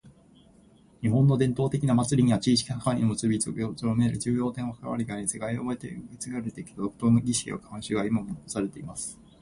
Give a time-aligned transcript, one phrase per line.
[1.03, 9.15] •「日本の伝統的な祭りには、地域社会の結びつきを強める重要な役割があり、世代を超えて受け継がれてきた独特の儀式や慣習が今も残されています。」